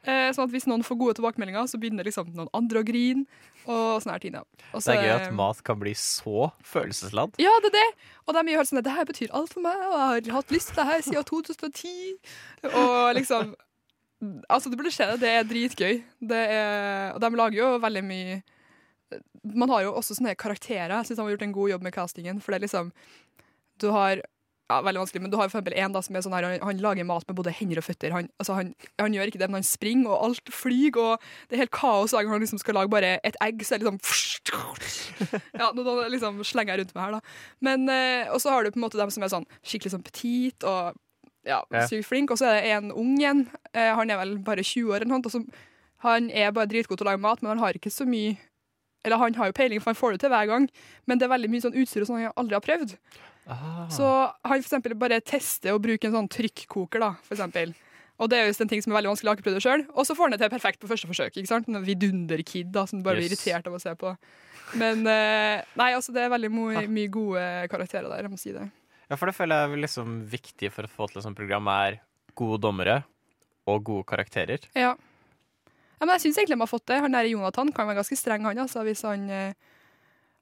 [0.08, 3.26] Eh, sånn at Hvis noen får gode tilbakemeldinger, så begynner liksom noen andre å grine.
[3.66, 4.44] Og sånne her ting da.
[4.72, 7.36] Og Det er gøy at mat kan bli så følelsesladd.
[7.42, 7.88] Ja, det er det!
[8.26, 10.54] Og de gjør sånn at det her betyr alt for meg, og jeg har hatt
[10.56, 11.98] lyst til det her siden 2010.
[12.72, 13.58] Og liksom
[14.52, 15.06] Altså, det burde skje.
[15.14, 15.20] det.
[15.22, 16.00] Det er dritgøy.
[16.28, 18.42] Det er, og de lager jo veldig mye
[19.44, 20.94] Man har jo også sånne karakterer.
[21.00, 22.42] Jeg syns han har gjort en god jobb med castingen.
[22.44, 22.92] For det er liksom
[23.80, 24.22] Du har
[24.70, 26.60] ja, veldig vanskelig, men du har for eksempel en da, som er sånn her, han,
[26.62, 28.12] han lager mat med både hender og føtter.
[28.14, 28.68] Han, altså, han,
[29.02, 32.14] han gjør ikke det, men han springer, og alt flyr, og det er helt kaos
[32.14, 33.98] hver gang han liksom skal lage bare et egg, så er det liksom
[35.60, 37.22] Ja, nå, nå liksom slenger jeg rundt meg her, da.
[37.66, 40.06] Men, eh, og så har du på en måte dem som er sånn skikkelig sånn
[40.06, 40.94] petit og
[41.50, 41.88] ja, Ja.
[41.90, 43.46] sykt flink, og så er det en ung en.
[43.74, 45.42] Eh, han er vel bare 20 år eller noe, og så
[46.06, 48.38] han er bare dritgod til å lage mat, men han har ikke så mye
[49.04, 50.70] Eller han har jo peiling, for han får det til hver gang,
[51.08, 52.96] men det er veldig mye sånn utstyr og sånn han aldri har prøvd.
[53.50, 53.86] Ah.
[53.90, 54.06] Så
[54.44, 57.72] han for eksempel bare tester å bruke en sånn trykkoker, da, for eksempel.
[58.20, 59.86] Og det er jo en ting som er veldig vanskelig å prøve sjøl.
[59.96, 61.38] Og så får han det til perfekt på første forsøk.
[61.40, 61.70] ikke sant?
[61.72, 64.12] En vidunderkid da, som du bare blir irritert av å se på.
[64.76, 66.84] Men uh, nei, altså det er veldig mo- Ah.
[66.86, 68.68] mye gode karakterer der, jeg må si det.
[69.10, 71.72] Ja, for det føler jeg er liksom viktig for å få til et sånt program,
[71.72, 72.02] er
[72.36, 73.00] gode dommere
[73.66, 74.68] og gode karakterer.
[74.76, 74.92] Ja.
[76.00, 77.00] Ja men jeg syns egentlig de har fått det.
[77.04, 79.54] Han der Jonathan kan være ganske streng, han altså, hvis han eh,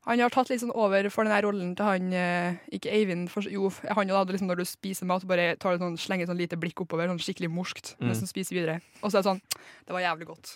[0.07, 3.41] Han har tatt litt sånn over for den rollen til han eh, Ikke Eivind, for,
[3.51, 6.55] jo, han hadde liksom når du spiser mat, bare tar sånn, slenger et sånn lite
[6.61, 8.07] blikk oppover, sånn skikkelig morskt, Mm.
[8.07, 8.77] mens du spiser videre.
[9.01, 9.41] Og så er det sånn
[9.87, 10.53] Det var jævlig godt.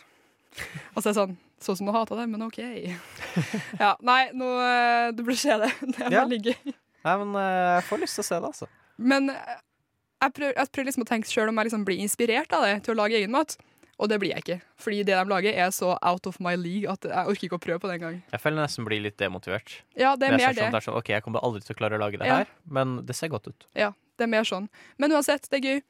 [0.95, 2.57] Og så er det sånn Sånn som du hata det, men OK.
[3.79, 5.69] Ja, nei, nå eh, Du burde se det.
[5.97, 6.23] Det er Ja.
[6.23, 6.73] veldig gøy.
[7.05, 8.67] Nei, men jeg får lyst til å se det, altså.
[8.97, 12.63] Men jeg prøver, jeg prøver liksom å tenke sjøl om jeg liksom blir inspirert av
[12.65, 13.57] det til å lage egen mat.
[14.01, 14.55] Og det blir jeg ikke.
[14.81, 17.61] Fordi det de lager, er så out of my league at jeg orker ikke å
[17.61, 18.15] prøve på det engang.
[18.33, 19.75] Jeg føler jeg nesten blir litt demotivert.
[19.93, 20.45] Ja, det er mer det.
[20.47, 20.69] sånn, det.
[20.73, 22.39] det er sånn, ok, jeg kommer aldri til å klare å lage det Ja.
[22.41, 23.67] her, men det ser godt ut.
[23.77, 24.69] Ja, det er mer sånn.
[24.97, 25.81] Men uansett, det er gøy.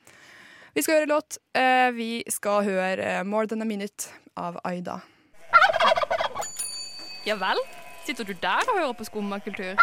[0.76, 1.38] Vi skal høre låt.
[1.56, 5.02] Eh, vi skal høre eh, 'More Than A Minute' av Aida.
[7.26, 7.60] Ja vel?
[8.06, 9.76] Sitter du der og hører på skummakultur?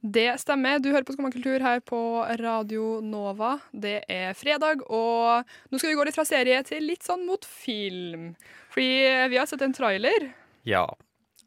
[0.00, 0.78] Det stemmer.
[0.80, 1.98] Du hører på Skummakultur her på
[2.40, 3.58] Radio Nova.
[3.68, 7.44] Det er fredag, og nå skal vi gå litt fra serie til litt sånn mot
[7.44, 8.30] film.
[8.72, 10.30] Fordi vi har sett en trailer.
[10.64, 10.86] Ja.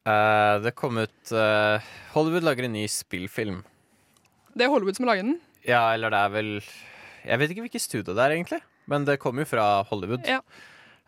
[0.05, 3.63] Eh, det kom ut eh, Hollywood lager en ny spillfilm.
[4.53, 5.39] Det er Hollywood som lager den.
[5.65, 6.49] Ja, eller det er vel
[7.23, 8.61] Jeg vet ikke hvilket studio det er, egentlig.
[8.91, 10.27] Men det kommer jo fra Hollywood.
[10.29, 10.43] Ja.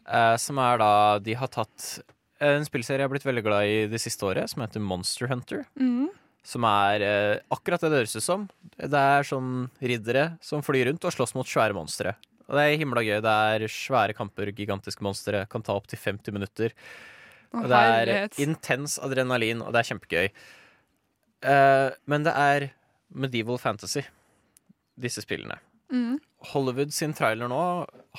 [0.08, 1.99] Eh, som er da De har tatt
[2.45, 5.67] en spillserie jeg har blitt veldig glad i det siste året, som heter Monster Hunter.
[5.77, 6.10] Mhm.
[6.45, 8.45] Som er eh, akkurat det det høres ut som.
[8.77, 12.13] Det er sånn riddere som flyr rundt og slåss mot svære monstre.
[12.45, 13.17] Og det er himla gøy.
[13.25, 15.45] Det er svære kamper, gigantiske monstre.
[15.49, 16.75] Kan ta opptil 50 minutter.
[17.55, 20.29] Og det er intens adrenalin, og det er kjempegøy.
[21.45, 22.69] Eh, men det er
[23.15, 24.03] medieval fantasy,
[24.99, 25.58] disse spillene.
[25.93, 26.17] Mm.
[26.51, 27.62] Hollywood sin trailer nå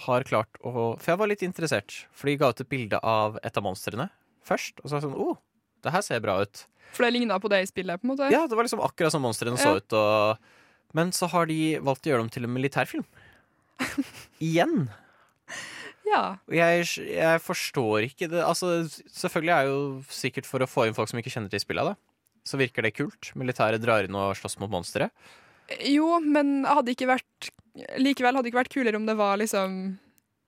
[0.06, 3.40] har klart å For jeg var litt interessert, for de ga ut et bilde av
[3.46, 4.08] et av monstrene
[4.46, 4.80] først.
[4.82, 5.40] Og så var jeg sånn Å, oh,
[5.84, 6.64] det her ser bra ut.
[6.96, 8.28] For det ligna på det i spillet, på en måte?
[8.32, 9.64] Ja, det var liksom akkurat som monstrene Ja.
[9.64, 9.92] så ut.
[9.92, 10.38] Og...
[10.96, 13.04] Men så har de valgt å gjøre dem til en militærfilm.
[14.40, 14.88] Igjen.
[16.06, 16.38] Ja.
[16.48, 21.10] Jeg, jeg forstår ikke det Altså, selvfølgelig er jo sikkert for å få inn folk
[21.10, 21.96] som ikke kjenner til spillet, da.
[22.46, 23.32] Så virker det kult.
[23.34, 25.10] Militæret drar inn og slåss mot monstre.
[25.82, 27.48] Jo, men hadde ikke vært
[28.00, 29.72] Likevel hadde det ikke vært kulere om det var liksom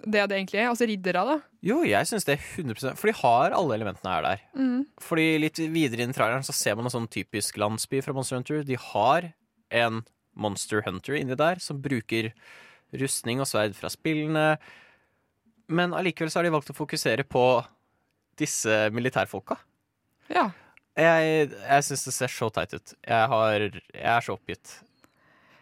[0.04, 0.68] det det egentlig er.
[0.70, 1.36] Altså riddere, da.
[1.64, 4.44] Jo, jeg syns det er 100% For de har alle elementene her der.
[4.54, 4.84] Mm.
[5.02, 8.38] Fordi litt videre inn i traileren så ser man en sånn typisk landsby fra Monster
[8.38, 8.62] Hunter.
[8.66, 9.32] De har
[9.74, 10.04] en
[10.38, 12.30] Monster Hunter inni der som bruker
[12.98, 14.52] rustning og sverd fra spillene.
[15.68, 17.44] Men allikevel så har de valgt å fokusere på
[18.38, 19.58] disse militærfolka.
[20.30, 20.48] Ja.
[20.98, 22.94] Jeg, jeg syns det ser så teit ut.
[23.02, 24.78] Jeg, har, jeg er så oppgitt.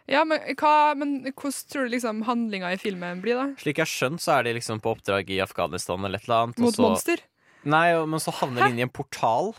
[0.07, 3.47] Ja, men, hva, men hvordan tror du liksom handlinga i filmen blir, da?
[3.61, 6.45] Slik jeg har skjønt, så er de liksom på oppdrag i Afghanistan eller et eller
[6.47, 6.61] annet.
[6.61, 7.25] og Mot så, monster?
[7.67, 9.51] Nei, men så havner de inn i en portal.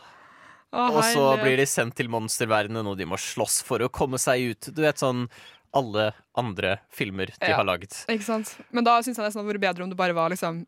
[0.69, 4.21] Å, Og så blir de sendt til monsterverdenen, og de må slåss for å komme
[4.21, 4.69] seg ut.
[4.77, 5.27] Du vet sånn
[5.77, 7.57] alle andre filmer de Ja.
[7.61, 8.05] har laget.
[8.09, 8.57] Ikke sant?
[8.73, 10.67] Men da syns jeg nesten det hadde vært bedre om det bare var liksom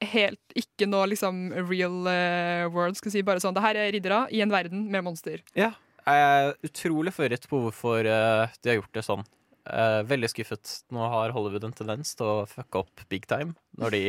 [0.00, 3.22] helt Ikke noe liksom real uh, world, skal vi si.
[3.26, 5.42] Bare sånn Det her er riddere i en verden med monster.
[5.58, 5.72] Ja.
[6.08, 9.24] Jeg er utrolig forvirret på hvorfor eh, de har gjort det sånn.
[9.68, 10.70] Eh, veldig skuffet.
[10.94, 14.02] Nå har Hollywood en tendens til å fucke opp big time når de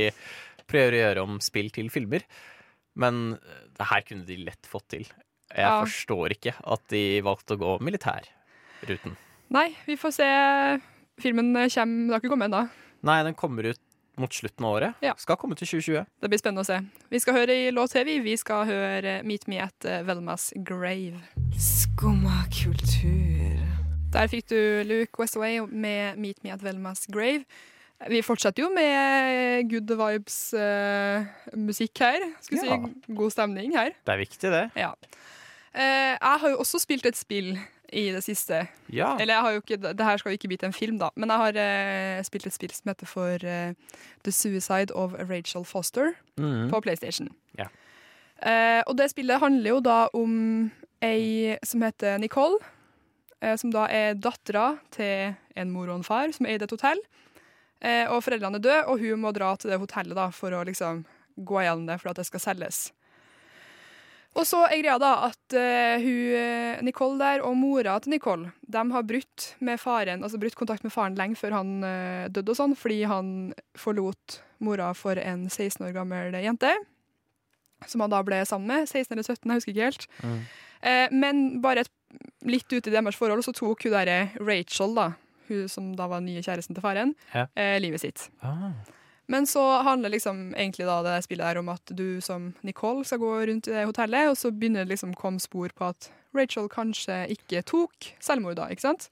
[0.69, 2.23] prøver å gjøre om spill til filmer.
[2.99, 5.03] Men eh, det her kunne de lett fått til.
[5.49, 5.81] Jeg Ja.
[5.83, 9.17] forstår ikke at de valgte å gå militærruten.
[9.49, 10.27] Nei, vi får se.
[11.19, 12.63] Filmen kommer Det har ikke kommet ennå.
[13.03, 13.79] Nei, den kommer ut
[14.19, 14.93] mot slutten av året.
[15.05, 15.13] Ja.
[15.17, 16.05] Skal komme til 2020.
[16.21, 16.79] Det blir spennende å se.
[17.09, 18.17] Vi skal høre i låt TV.
[18.25, 21.19] Vi skal høre Meet Me at eh, Velmas Grave.
[21.59, 23.59] Skumma kultur.
[24.13, 27.43] Der fikk du Luke Westaway med Meet Me at Velmas Grave.
[28.09, 32.19] Vi fortsetter jo med good vibes-musikk her.
[32.41, 32.77] Skal vi Ja.
[32.85, 33.91] si god stemning her.
[34.05, 34.71] Det er viktig, det.
[34.75, 34.93] Ja.
[35.75, 37.57] Uh, jeg har jo også spilt et spill
[37.93, 38.61] i det siste.
[38.93, 39.15] Ja.
[39.19, 41.09] Eller jeg har jo ikke, det her skal jo ikke bli til en film, da.
[41.15, 43.73] Men jeg har eh, spilt et spill som heter for eh,
[44.23, 46.69] The Suicide of Rachel Foster mm.
[46.69, 47.29] på PlayStation.
[47.57, 47.69] Ja.
[48.41, 50.69] Eh, og det spillet handler jo da om
[51.03, 52.59] ei som heter Nicole.
[53.41, 56.99] eh, som da er dattera til en mor og en far som eide et hotell.
[57.79, 60.65] Eh, og foreldrene er døde, og hun må dra til det hotellet da, for å
[60.67, 61.05] liksom
[61.39, 62.89] gå gjennom det for at det skal selges.
[64.37, 68.51] Og så er greia da at uh, hun, eh, Nicole der og mora til Nicole
[68.69, 72.53] de har brutt med faren, altså brutt kontakt med faren lenge før han uh, døde,
[72.53, 73.31] og sånn, fordi han
[73.79, 76.71] forlot mora for en 16 år gammel jente.
[77.87, 78.89] Som han da ble sammen med.
[78.91, 80.07] 16 eller 17, jeg husker ikke helt.
[80.21, 80.37] Mm.
[80.83, 81.93] Uh, men bare et,
[82.45, 85.09] litt ute i deres forhold så tok hun derre Rachel, da,
[85.49, 87.47] hun som da var nye kjæresten til faren, Ja.
[87.81, 88.29] livet sitt.
[88.45, 88.77] Ah.
[89.29, 93.21] Men så handler liksom egentlig da det spillet der om at du som Nicole skal
[93.21, 96.09] gå rundt i det hotellet, og så begynner det liksom å komme spor på at
[96.33, 99.09] Rachel kanskje ikke tok selvmord da, ikke sant?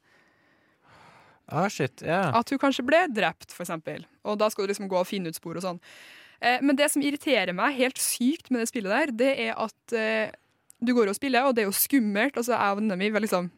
[1.47, 2.01] ah, shit.
[2.03, 2.32] Ja.
[2.36, 4.03] At hun kanskje ble drept, for eksempel.
[4.27, 5.80] Og da skal du liksom gå og finne ut spor og sånn.
[6.41, 9.95] Eh, men det som irriterer meg helt sykt med det spillet der, det er at
[9.95, 10.34] eh,
[10.84, 12.38] du går og spiller, og det er jo skummelt.
[12.38, 13.49] Altså, jeg og vennene mine var liksom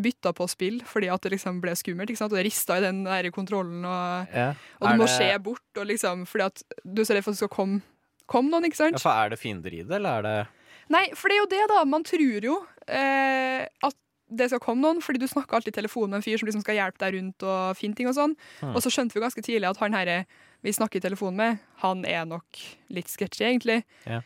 [0.00, 2.08] bytta på spill fordi at det liksom ble skummelt.
[2.08, 2.32] ikke sant?
[2.32, 4.54] Og det rista i den der kontrollen, og, ja.
[4.80, 5.68] og du må det- se bort.
[5.76, 7.82] Og liksom, fordi at du er så redd for at det skal komme,
[8.26, 8.96] komme noen, ikke sant?
[8.96, 10.36] Ja, for er det fiender i det, eller er det
[10.92, 11.84] Nei, for det er jo det, da.
[11.88, 13.94] Man tror jo eh, at
[14.32, 16.64] det skal komme noen, fordi du snakker alltid i telefonen med en fyr som liksom
[16.64, 18.34] skal hjelpe deg rundt og finne ting og sånn.
[18.60, 18.74] Hmm.
[18.74, 20.24] Og så skjønte vi ganske tidlig at han herre
[20.62, 22.60] vi snakker i telefonen med, han er nok
[22.94, 23.80] litt sketchy, egentlig.
[24.06, 24.20] Ja.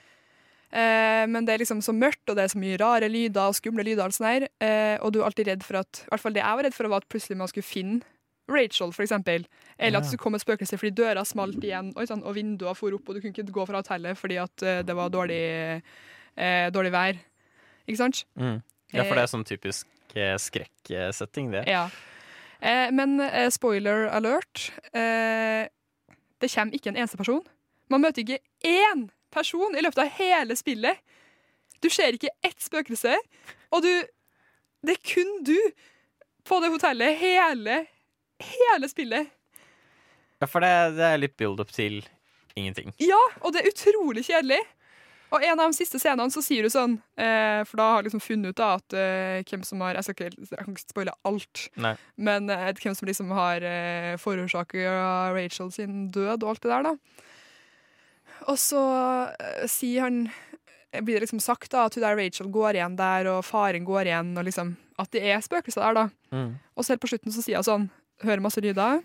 [0.76, 3.56] Eh, men det er liksom så mørkt, og det er så mye rare lyder og
[3.56, 4.10] skumle lyder.
[4.10, 6.42] Og sånn her, eh, og du er alltid redd for at I hvert fall det
[6.42, 8.04] jeg var redd for, var at plutselig man skulle finne
[8.46, 9.46] Rachel, for eksempel.
[9.78, 12.36] Eller at det kom skulle komme et spøkelse fordi døra smalt igjen, og, sånn, og
[12.36, 15.10] vinduene for opp, og du kunne ikke gå fra hotellet fordi at eh, det var
[15.10, 15.42] dårlig,
[16.36, 17.18] eh, dårlig vær.
[17.86, 18.24] Ikke sant?
[18.38, 18.56] mm.
[18.94, 21.64] Ja, for det er sånn typisk eh, skrekksetting, det.
[21.66, 21.88] Ja.
[22.62, 23.18] Eh, men
[23.50, 24.68] spoiler alert.
[24.94, 25.66] Eh,
[26.38, 27.42] det kommer ikke en eneste person.
[27.90, 30.98] Man møter ikke én person i løpet av hele spillet.
[31.84, 33.16] Du ser ikke ett spøkelse,
[33.70, 33.92] og du
[34.86, 35.56] Det er kun du
[36.46, 37.86] på det hotellet hele,
[38.38, 39.32] hele spillet.
[40.38, 42.04] Ja, for det, det er litt build-up til
[42.54, 42.92] ingenting.
[43.02, 44.60] Ja, og det er utrolig kjedelig.
[45.34, 48.06] Og en av de siste scenene så sier du sånn eh, For da har jeg
[48.08, 51.64] liksom funnet ut da at eh, hvem som har Jeg skal ikke, jeg spoile alt,
[51.82, 51.96] Nei.
[52.28, 56.86] men eh, hvem som liksom har eh, forårsaka Rachel sin død og alt det der,
[56.92, 57.26] da.
[58.46, 58.82] Og så
[59.40, 60.26] eh, sier han
[60.92, 63.84] eh, blir det liksom sagt da at hun der Rachel går igjen der, og faren
[63.88, 66.36] går igjen, og liksom at det er spøkelser der, da.
[66.36, 66.54] Mm.
[66.76, 67.88] Og så helt på slutten så sier hun sånn
[68.24, 69.02] Hører masse lyder.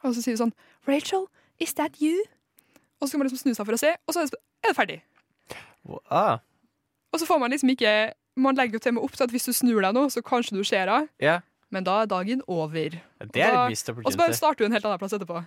[0.00, 0.54] Og så sier hun sånn
[0.88, 1.26] Rachel,
[1.60, 2.14] is that you?
[2.96, 4.38] Og så kan man liksom snu seg for å se, og så er det,
[4.70, 4.96] er ferdig.
[6.10, 6.38] Ah,
[7.12, 7.90] Og så får man liksom ikke
[8.40, 10.20] Man legger jo til og med opp til at hvis du snur deg nå, så
[10.24, 11.40] kanskje du ser henne, yeah.
[11.72, 12.96] men da er dagen over.
[13.32, 13.68] Det er da-
[14.04, 15.40] Og så bare starter du en helt annen plass etterpå.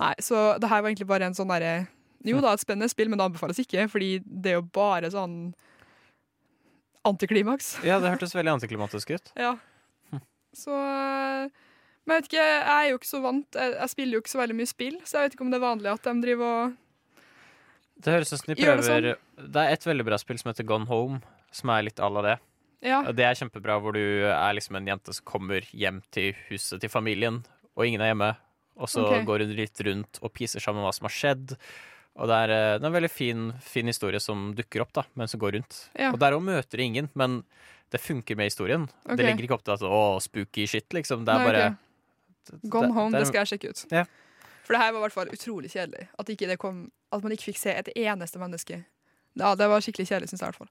[0.00, 1.86] Nei, så det her var egentlig bare en sånn derre
[2.26, 5.52] Jo da, et spennende spill, men det anbefales ikke, fordi det er jo bare sånn
[7.08, 7.78] antiklimaks.
[7.88, 9.32] Ja, det hørtes veldig antiklimatisk ut.
[9.40, 9.56] Ja.
[10.56, 14.20] Så Men jeg vet ikke, jeg er jo ikke så vant Jeg, jeg spiller jo
[14.24, 16.14] ikke så veldig mye spill, så jeg vet ikke om det er vanlig at de
[16.24, 16.78] driver og
[18.02, 19.08] Det høres ut som de Gjør det sånn.
[19.54, 21.20] Det er et veldig bra spill som heter Gone Home,
[21.54, 22.36] som er litt à la det.
[22.80, 23.02] Ja.
[23.12, 26.90] Det er kjempebra, hvor du er liksom en jente som kommer hjem til huset til
[26.92, 27.42] familien,
[27.76, 28.30] og ingen er hjemme.
[28.80, 29.24] Og så okay.
[29.28, 31.56] går hun litt rundt og piser sammen hva som har skjedd.
[32.20, 35.04] Og det er, eh, det er en veldig fin, fin historie som dukker opp da,
[35.20, 35.82] mens hun går rundt.
[35.94, 36.10] Ja.
[36.14, 37.42] Og der òg møter ingen, men
[37.90, 38.88] det funker med historien.
[39.04, 39.18] Okay.
[39.18, 41.24] Det legger ikke opp til at å, spooky shit, liksom.
[41.26, 42.68] Det er Nei, bare okay.
[42.72, 43.84] Gone Home, det, det, skal jeg sjekke ut.
[43.94, 44.06] Ja.
[44.66, 46.08] For det her var i hvert fall utrolig kjedelig.
[46.14, 48.82] At, ikke det kom, at man ikke fikk se et eneste menneske.
[49.38, 50.70] Ja, Det var skikkelig kjedelig, syns jeg i hvert fall.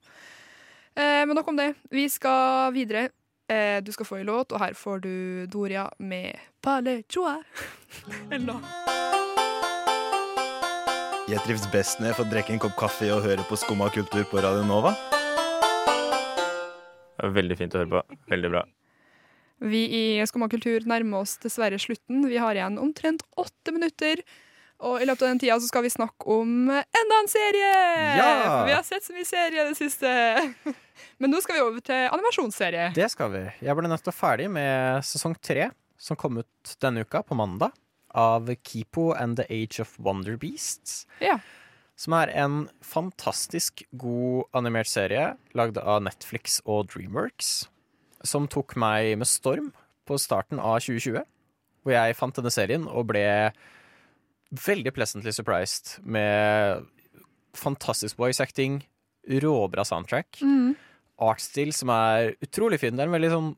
[1.00, 1.74] Eh, men nok om det.
[1.92, 3.10] Vi skal videre.
[3.50, 5.14] Eh, du skal få en låt, og her får du
[5.50, 7.40] Doria med Pale choa'.
[8.32, 8.62] Eller noe.
[11.30, 14.24] Jeg trives best når jeg får drikke en kopp kaffe og høre på Skumma kultur
[14.30, 14.96] på Radio Nova.
[17.22, 18.20] Veldig fint å høre på.
[18.32, 18.64] Veldig bra.
[19.60, 22.24] Vi i Skumma kultur nærmer oss dessverre slutten.
[22.30, 24.22] Vi har igjen omtrent åtte minutter.
[24.80, 27.72] Og i løpet av den tida så skal vi snakke om enda en serie!
[28.16, 28.30] Ja!
[28.64, 30.12] Vi har sett så mye serie i det siste.
[31.20, 32.90] Men nå skal vi over til animasjonsserie.
[32.96, 33.42] Det skal vi.
[33.66, 35.68] Jeg ble nettopp ferdig med sesong tre,
[36.00, 37.76] som kom ut denne uka, på mandag,
[38.16, 41.04] av Kipo and The Age of Wonder Beasts.
[41.20, 41.42] Ja.
[42.00, 47.68] Som er en fantastisk god animert serie lagd av Netflix og Dreamworks.
[48.24, 49.74] Som tok meg med storm
[50.08, 51.28] på starten av 2020.
[51.84, 53.26] Hvor jeg fant denne serien og ble
[54.52, 56.86] veldig pleasantly surprised med
[57.58, 58.82] fantastisk voice acting,
[59.30, 60.76] råbra soundtrack Mm.
[61.20, 62.96] artstil som er utrolig fin.
[62.96, 63.50] Det er en veldig sånn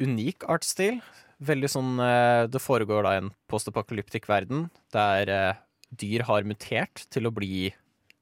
[0.00, 1.00] unik artstil.
[1.42, 5.54] Veldig sånn eh, Det foregår da i en postapokalyptisk verden der eh,
[5.94, 7.72] dyr har mutert til å bli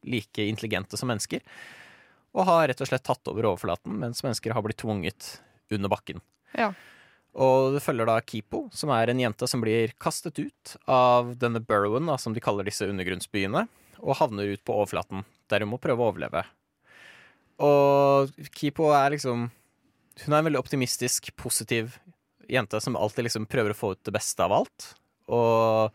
[0.05, 1.41] like intelligente som mennesker.
[2.35, 5.39] og har rett og slett tatt over overflaten, mens mennesker har blitt tvunget
[5.71, 6.21] under bakken.
[6.59, 6.73] Ja.
[7.35, 11.59] Og det følger da Kipo, som er en jente som blir kastet ut av denne
[11.65, 13.65] burrowen, da, som de kaller disse undergrunnsbyene,
[14.05, 16.45] og havner ut på overflaten, der hun må prøve å overleve.
[17.65, 19.49] Og Kipo er liksom
[20.25, 21.97] Hun er en veldig optimistisk, positiv
[22.51, 24.93] jente som alltid liksom prøver å få ut det beste av alt.
[25.27, 25.91] Og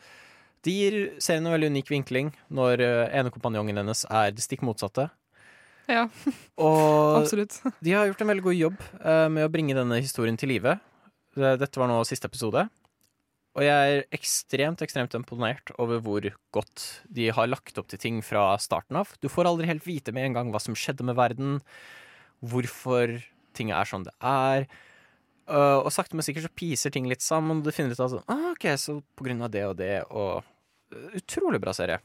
[0.65, 4.65] det gir serien en veldig unik vinkling når eh, ene kompanjongen hennes er det stikk
[4.67, 5.05] motsatte.
[5.87, 6.09] Ja,
[6.59, 7.61] Og absolutt.
[7.79, 10.75] de har gjort en veldig god jobb eh, med å bringe denne historien til live.
[11.35, 12.69] Det- Dette var nå siste episode.
[13.57, 16.21] Og jeg er ekstremt ekstremt imponert over hvor
[16.53, 19.09] godt de har lagt opp til ting fra starten av.
[19.21, 21.59] Du får aldri helt vite med en gang hva som skjedde med verden,
[22.45, 23.21] hvorfor
[23.57, 24.67] ting er som det er.
[25.49, 28.21] Uh, og sakte, men sikkert så piser ting litt sammen, og du finner ut at
[28.29, 30.43] ah, OK, så på grunn av det og det, og
[30.93, 31.97] uh, Utrolig bra serie.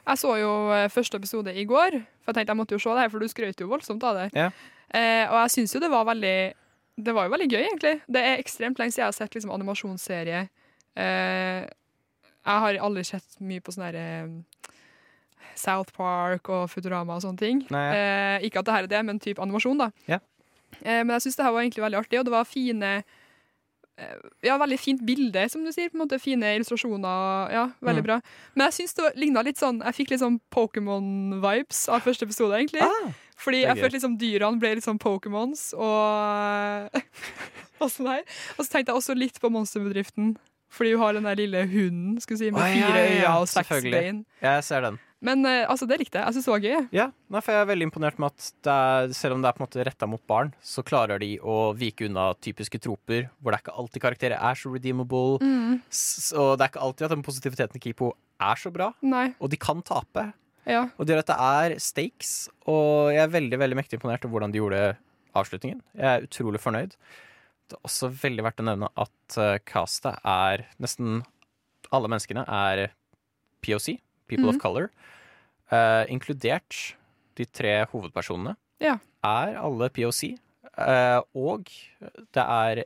[0.00, 2.90] Jeg så jo eh, første episode i går, for jeg tenkte jeg måtte jo se
[2.96, 4.26] det her, for du skrøt jo voldsomt av det.
[4.34, 4.46] Ja.
[4.90, 6.34] Eh, og jeg syns jo det var veldig
[7.02, 7.94] Det var jo veldig gøy, egentlig.
[8.08, 10.42] Det er ekstremt lenge siden jeg har sett liksom, animasjonsserie.
[10.96, 11.60] Eh,
[12.40, 14.06] jeg har aldri sett mye på sånn herre
[15.60, 17.62] South Park og Futurama og sånne ting.
[17.72, 17.86] Nei.
[17.96, 19.90] Eh, ikke at det her er det, men type animasjon, da.
[20.08, 20.20] Ja.
[20.80, 22.92] Eh, men jeg syns det her var egentlig veldig artig, og det var fine
[24.00, 25.90] eh, ja, veldig fint bilde, som du sier.
[25.92, 27.50] på en måte Fine illustrasjoner.
[27.52, 28.06] Ja, veldig Mm.
[28.06, 28.20] bra.
[28.54, 32.56] Men jeg syns det ligna litt sånn Jeg fikk litt sånn Pokémon-vibes av første episode,
[32.56, 32.80] egentlig.
[32.80, 37.00] Ah, Fordi jeg følte liksom dyrene ble litt sånn Pokémons, og
[37.82, 38.24] og sånn her.
[38.58, 40.34] Og så tenkte jeg også litt på Monsterbedriften.
[40.70, 43.70] Fordi hun har den der lille hunden si, med Å, ja, fire øyne og seks
[43.90, 44.20] bein.
[44.44, 44.98] jeg ser den.
[45.20, 46.24] Men eh, altså, det likte jeg.
[46.30, 46.84] Jeg syns det var gøy.
[46.96, 49.60] Ja, nei, for jeg er veldig imponert med at er, selv om det er på
[49.60, 53.58] en måte retta mot barn, så klarer de å vike unna typiske troper, hvor det
[53.58, 55.40] er ikke alltid karakterer er så redeemable.
[55.42, 55.80] Mm.
[55.90, 59.26] S- Og det er ikke alltid at den positiviteten i Kipo er så bra, Nei.
[59.42, 60.28] og de kan tape.
[60.70, 60.84] Ja.
[60.96, 62.32] Og det gjør at det er stakes,
[62.70, 64.82] og jeg er veldig veldig mektig imponert over hvordan de gjorde
[65.36, 65.80] avslutningen.
[65.98, 66.94] Jeg er utrolig fornøyd.
[67.70, 71.20] Det er også veldig verdt å nevne at uh, castet er nesten
[71.94, 72.88] alle menneskene er
[73.66, 73.98] POC,
[74.30, 74.54] People Mhm.
[74.56, 74.88] of Color,
[75.72, 76.94] uh, inkludert
[77.38, 78.56] de tre hovedpersonene.
[78.82, 78.96] Ja.
[79.26, 80.36] Er alle POC,
[80.78, 81.66] uh, og
[82.34, 82.84] det er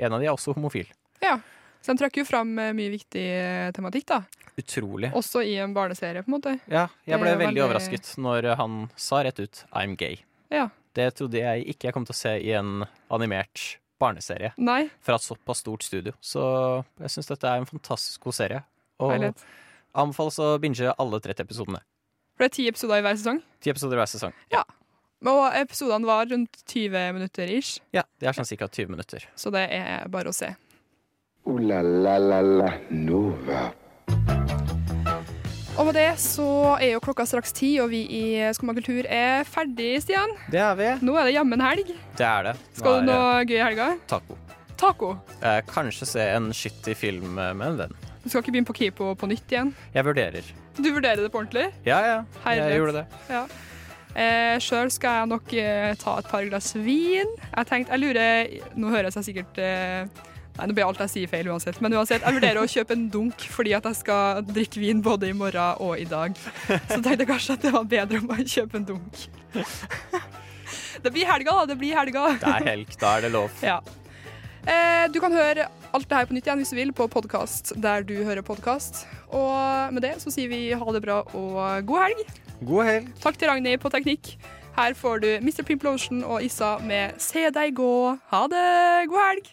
[0.00, 0.86] en av de er også homofil.
[1.22, 1.38] ja.
[1.84, 4.22] Så de trekker jo fram eh, mye viktig eh, tematikk, da.
[4.56, 5.10] Utrolig.
[5.18, 6.54] Også i en barneserie, på en måte.
[6.70, 10.22] Ja, jeg ble veldig veldig- overrasket når han sa rett ut 'I'm gay'.
[10.50, 10.68] Ja.
[10.94, 15.16] Det trodde jeg ikke jeg kom til å se i en animert barneserie Nei, fra
[15.16, 16.12] et såpass stort studio.
[16.22, 18.62] Så jeg syns dette er en fantastisk god serie.
[19.00, 19.42] Og Heilighet.
[19.94, 21.80] anbefales å binge alle 30 episodene.
[22.36, 23.42] For det er ti episoder i hver sesong.
[23.60, 24.32] Ti episoder i hver sesong.
[24.52, 24.62] Ja,
[25.26, 28.66] Og episodene var rundt 20 minutter ish, Ja, Det er sånn ca.
[28.68, 29.24] 20 minutter.
[29.34, 30.54] så det er bare å se.
[31.46, 33.64] Ooh la la la la Nova.
[35.74, 36.46] Og med det så
[36.78, 38.22] er jo klokka straks ti, og vi i
[38.56, 40.30] Skumma kultur er ferdig, Stian.
[40.52, 40.88] Det er vi.
[41.04, 41.90] Nå er det jammen helg.
[42.16, 42.54] Det er det.
[42.56, 43.88] Nå Skal er du noe gøy i helga?
[44.08, 44.38] Taco.
[44.80, 45.10] Taco.
[45.42, 47.94] Eh, kanskje se en skittig film med en venn.
[48.22, 49.74] Du skal ikke begynne på Kipo på nytt igjen?
[49.92, 50.48] Jeg vurderer.
[50.78, 51.66] Du vurderer det på ordentlig?
[51.84, 52.18] Ja, ja.
[52.46, 52.70] Herlighet.
[52.72, 53.06] Jeg gjorde det.
[53.34, 53.42] Ja.
[54.14, 57.34] Eh, Sjøl skal jeg nok eh, ta et par glass vin.
[57.50, 60.06] Jeg tenkte, jeg lurer Nå høres jeg sikkert eh,
[60.54, 61.80] Nei, nå blir alt jeg sier feil uansett.
[61.82, 65.32] Men uansett, jeg vurderer å kjøpe en dunk fordi at jeg skal drikke vin både
[65.32, 66.36] i morgen og i dag.
[66.86, 69.24] Så tenkte jeg kanskje at det var bedre om jeg kjøper en dunk.
[71.04, 71.66] Det blir helga, da.
[71.68, 72.28] Det blir helga.
[72.40, 73.58] Det er helg, da er det lov.
[73.66, 73.80] Ja.
[74.64, 77.74] Eh, du kan høre alt det her på nytt igjen hvis du vil på podkast
[77.84, 79.02] der du hører podkast.
[79.28, 81.58] Og med det så sier vi ha det bra og
[81.90, 82.22] god helg.
[82.64, 83.10] God helg.
[83.20, 84.36] Takk til Ragnhild på teknikk.
[84.78, 85.62] Her får du Mr.
[85.66, 87.92] Pimplotion og Issa med Se deg gå.
[88.32, 88.64] Ha det!
[89.12, 89.52] God helg!